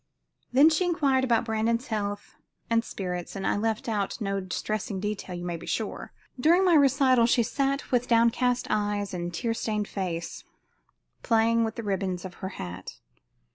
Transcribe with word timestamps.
She 0.39 0.47
then 0.53 0.71
inquired 0.81 1.23
about 1.23 1.45
Brandon's 1.45 1.85
health 1.85 2.33
and 2.71 2.83
spirits, 2.83 3.35
and 3.35 3.45
I 3.45 3.55
left 3.55 3.87
out 3.87 4.19
no 4.19 4.39
distressing 4.39 4.99
detail 4.99 5.35
you 5.35 5.45
may 5.45 5.57
be 5.57 5.67
sure. 5.67 6.11
During 6.39 6.65
my 6.65 6.73
recital 6.73 7.27
she 7.27 7.43
sat 7.43 7.91
with 7.91 8.07
downcast 8.07 8.65
eyes 8.71 9.13
and 9.13 9.31
tear 9.31 9.53
stained 9.53 9.87
face, 9.87 10.43
playing 11.21 11.63
with 11.63 11.75
the 11.75 11.83
ribbons 11.83 12.25
of 12.25 12.33
her 12.41 12.49
hat. 12.57 12.93